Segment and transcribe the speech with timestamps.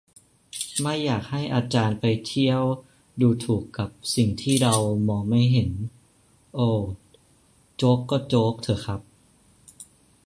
[0.81, 2.61] "ไม่อยากให้อาจารย์ไปเที่ยว
[3.21, 4.73] ดูถูกกับสิ่งที่เรา
[5.07, 5.71] มองไม่เห็น"
[6.53, 6.81] โอว
[7.75, 9.01] โจ๊กก็โจ๊กเถอะครับ